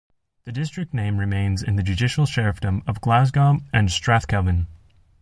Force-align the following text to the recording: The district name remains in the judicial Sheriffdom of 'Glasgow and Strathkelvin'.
The 0.45 0.51
district 0.51 0.95
name 0.95 1.19
remains 1.19 1.61
in 1.61 1.75
the 1.75 1.83
judicial 1.83 2.25
Sheriffdom 2.25 2.81
of 2.87 3.01
'Glasgow 3.01 3.59
and 3.71 3.87
Strathkelvin'. 3.87 4.65